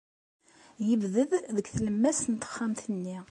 [0.87, 3.17] Yebded deg tlemmast n texxamt-nni.